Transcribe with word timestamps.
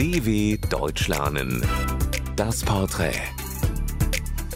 DW 0.00 0.56
Deutsch 0.70 1.08
lernen. 1.08 1.62
Das 2.34 2.64
Porträt. 2.64 3.20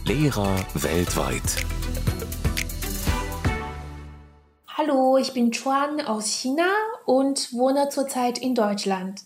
Lehrer 0.06 0.56
weltweit. 0.72 1.42
Hallo, 4.68 5.18
ich 5.18 5.34
bin 5.34 5.52
Chuan 5.52 6.00
aus 6.00 6.30
China 6.30 6.64
und 7.04 7.52
wohne 7.52 7.90
zurzeit 7.90 8.38
in 8.38 8.54
Deutschland. 8.54 9.20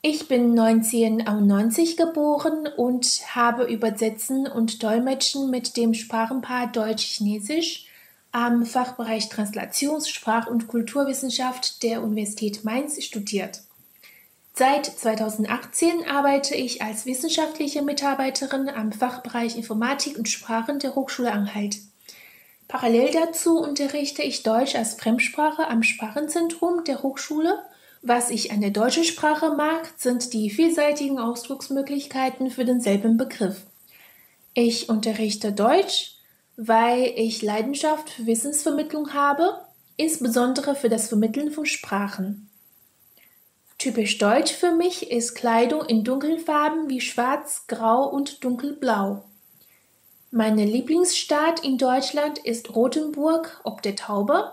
Ich 0.00 0.26
bin 0.26 0.58
1991 0.58 1.98
geboren 1.98 2.66
und 2.74 3.20
habe 3.34 3.64
Übersetzen 3.64 4.46
und 4.46 4.82
Dolmetschen 4.82 5.50
mit 5.50 5.76
dem 5.76 5.92
Sprachenpaar 5.92 6.68
Deutsch-Chinesisch 6.68 7.84
am 8.32 8.64
Fachbereich 8.64 9.28
Translations-, 9.28 10.08
Sprach- 10.08 10.46
und 10.46 10.66
Kulturwissenschaft 10.66 11.82
der 11.82 12.02
Universität 12.02 12.64
Mainz 12.64 13.04
studiert. 13.04 13.65
Seit 14.58 14.86
2018 14.86 16.08
arbeite 16.08 16.54
ich 16.54 16.80
als 16.80 17.04
wissenschaftliche 17.04 17.82
Mitarbeiterin 17.82 18.70
am 18.70 18.90
Fachbereich 18.90 19.54
Informatik 19.54 20.16
und 20.16 20.30
Sprachen 20.30 20.78
der 20.78 20.94
Hochschule 20.94 21.30
Anhalt. 21.30 21.76
Parallel 22.66 23.10
dazu 23.12 23.58
unterrichte 23.58 24.22
ich 24.22 24.44
Deutsch 24.44 24.74
als 24.74 24.94
Fremdsprache 24.94 25.68
am 25.68 25.82
Sprachenzentrum 25.82 26.84
der 26.84 27.02
Hochschule. 27.02 27.58
Was 28.00 28.30
ich 28.30 28.50
an 28.50 28.62
der 28.62 28.70
deutschen 28.70 29.04
Sprache 29.04 29.50
mag, 29.50 29.92
sind 29.98 30.32
die 30.32 30.48
vielseitigen 30.48 31.18
Ausdrucksmöglichkeiten 31.18 32.50
für 32.50 32.64
denselben 32.64 33.18
Begriff. 33.18 33.66
Ich 34.54 34.88
unterrichte 34.88 35.52
Deutsch, 35.52 36.14
weil 36.56 37.12
ich 37.16 37.42
Leidenschaft 37.42 38.08
für 38.08 38.24
Wissensvermittlung 38.24 39.12
habe, 39.12 39.66
insbesondere 39.98 40.74
für 40.74 40.88
das 40.88 41.08
Vermitteln 41.08 41.50
von 41.50 41.66
Sprachen. 41.66 42.48
Typisch 43.78 44.16
deutsch 44.18 44.52
für 44.52 44.72
mich 44.72 45.10
ist 45.10 45.34
Kleidung 45.34 45.84
in 45.84 46.02
Dunkelfarben 46.02 46.88
wie 46.88 47.00
Schwarz, 47.00 47.66
Grau 47.66 48.08
und 48.08 48.42
Dunkelblau. 48.42 49.24
Meine 50.30 50.64
Lieblingsstadt 50.64 51.60
in 51.60 51.78
Deutschland 51.78 52.38
ist 52.38 52.74
Rothenburg 52.74 53.60
ob 53.64 53.82
der 53.82 53.96
Taube, 53.96 54.52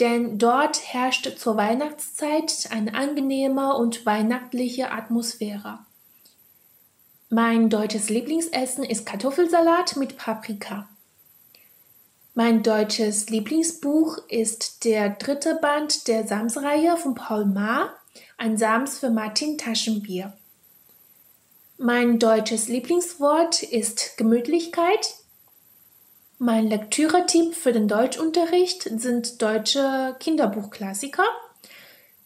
denn 0.00 0.38
dort 0.38 0.80
herrscht 0.92 1.38
zur 1.38 1.56
Weihnachtszeit 1.56 2.68
eine 2.70 2.94
angenehme 2.94 3.74
und 3.74 4.04
weihnachtliche 4.06 4.90
Atmosphäre. 4.90 5.78
Mein 7.30 7.68
deutsches 7.68 8.08
Lieblingsessen 8.08 8.84
ist 8.84 9.06
Kartoffelsalat 9.06 9.96
mit 9.96 10.16
Paprika. 10.16 10.88
Mein 12.34 12.62
deutsches 12.62 13.28
Lieblingsbuch 13.30 14.18
ist 14.28 14.84
der 14.84 15.10
dritte 15.10 15.56
Band 15.56 16.06
der 16.08 16.26
Sams-Reihe 16.26 16.96
von 16.96 17.14
Paul 17.14 17.44
Maar 17.46 17.90
ein 18.38 18.56
Sams 18.56 19.00
für 19.00 19.10
Martin 19.10 19.58
Taschenbier. 19.58 20.32
Mein 21.76 22.20
deutsches 22.20 22.68
Lieblingswort 22.68 23.64
ist 23.64 24.16
Gemütlichkeit. 24.16 25.16
Mein 26.38 26.68
Lektüretipp 26.68 27.54
für 27.54 27.72
den 27.72 27.88
Deutschunterricht 27.88 28.84
sind 29.00 29.42
deutsche 29.42 30.14
Kinderbuchklassiker. 30.20 31.24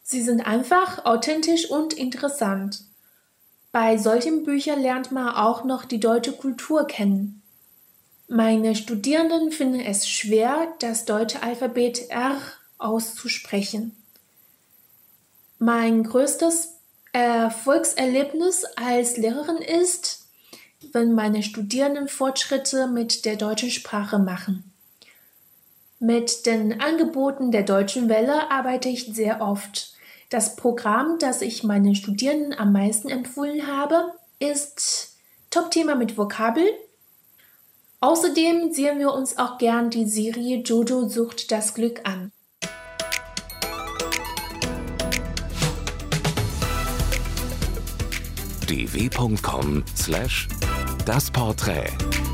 Sie 0.03 0.21
sind 0.21 0.43
einfach, 0.43 1.07
authentisch 1.07 1.71
und 1.71 1.95
interessant. 1.95 2.83
Bei 3.73 3.97
solchen 3.97 4.45
Büchern 4.45 4.83
lernt 4.83 5.13
man 5.13 5.35
auch 5.35 5.65
noch 5.65 5.87
die 5.87 6.01
deutsche 6.01 6.33
Kultur 6.33 6.87
kennen. 6.87 7.43
Meine 8.29 8.77
Studierenden 8.77 9.51
finden 9.51 9.81
es 9.81 10.07
schwer, 10.07 10.75
das 10.79 11.07
deutsche 11.07 11.43
Alphabet 11.43 12.11
R 12.11 12.37
auszusprechen. 12.77 13.97
Mein 15.65 16.03
größtes 16.03 16.75
Erfolgserlebnis 17.13 18.65
als 18.75 19.17
Lehrerin 19.17 19.59
ist, 19.59 20.27
wenn 20.91 21.13
meine 21.13 21.45
Studierenden 21.45 22.09
Fortschritte 22.09 22.89
mit 22.89 23.25
der 23.25 23.37
deutschen 23.37 23.71
Sprache 23.71 24.19
machen. 24.19 24.73
Mit 26.01 26.47
den 26.47 26.81
Angeboten 26.81 27.53
der 27.53 27.63
Deutschen 27.63 28.09
Welle 28.09 28.51
arbeite 28.51 28.89
ich 28.89 29.15
sehr 29.15 29.41
oft. 29.41 29.95
Das 30.31 30.57
Programm, 30.57 31.21
das 31.21 31.43
ich 31.43 31.63
meinen 31.63 31.95
Studierenden 31.95 32.59
am 32.59 32.73
meisten 32.73 33.09
empfohlen 33.09 33.69
habe, 33.69 34.13
ist 34.41 35.17
Top-Thema 35.51 35.95
mit 35.95 36.19
Vokabel. 36.19 36.65
Außerdem 38.01 38.73
sehen 38.73 38.99
wir 38.99 39.13
uns 39.13 39.39
auch 39.39 39.59
gern 39.59 39.91
die 39.91 40.09
Serie 40.09 40.57
Jojo 40.57 41.09
sucht 41.09 41.53
das 41.53 41.75
Glück 41.75 42.01
an. 42.03 42.33
dw.com/das 48.67 50.47
Porträt 51.31 52.32